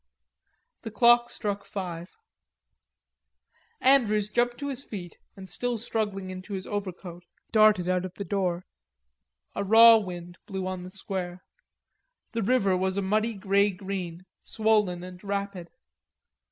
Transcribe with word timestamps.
The 0.81 0.89
clock 0.89 1.29
struck 1.29 1.63
five. 1.63 2.17
Andrews 3.79 4.29
jumped 4.29 4.57
to 4.57 4.69
his 4.69 4.83
feet 4.83 5.19
and 5.35 5.47
still 5.47 5.77
struggling 5.77 6.31
into 6.31 6.53
his 6.53 6.65
overcoat 6.65 7.23
darted 7.51 7.87
out 7.87 8.03
of 8.03 8.15
the 8.15 8.23
door. 8.23 8.65
A 9.53 9.63
raw 9.63 9.97
wind 9.97 10.39
blew 10.47 10.65
on 10.65 10.81
the 10.81 10.89
square. 10.89 11.43
The 12.31 12.41
river 12.41 12.75
was 12.75 12.97
a 12.97 13.03
muddy 13.03 13.35
grey 13.35 13.69
green, 13.69 14.25
swollen 14.41 15.03
and 15.03 15.23
rapid. 15.23 15.69